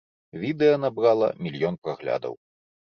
[0.43, 2.33] Відэа набрала мільён праглядаў.